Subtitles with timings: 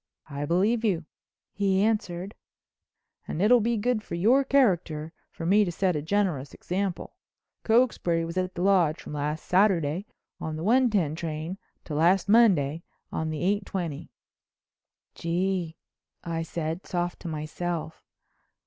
[0.31, 1.05] "I believe you,"
[1.53, 2.33] he answered,
[3.27, 7.17] "and it'll be good for your character for me to set a generous example.
[7.63, 10.07] Cokesbury was at the Lodge from last Saturday
[10.39, 14.09] on the one ten train to last Monday on the eight twenty."
[15.13, 15.77] "Gee!"
[16.23, 18.03] I said, soft to myself.